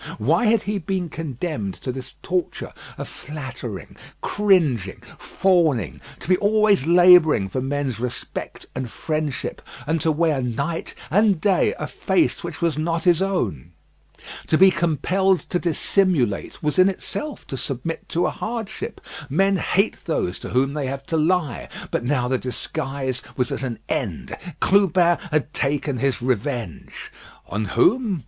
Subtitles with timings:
[0.17, 6.87] Why had he been condemned to this torture of flattering, cringing, fawning; to be always
[6.87, 12.63] labouring for men's respect and friendship, and to wear night and day a face which
[12.63, 13.73] was not his own?
[14.47, 19.01] To be compelled to dissimulate was in itself to submit to a hardship.
[19.29, 21.69] Men hate those to whom they have to lie.
[21.91, 24.35] But now the disguise was at an end.
[24.59, 27.11] Clubin had taken his revenge.
[27.47, 28.19] On whom?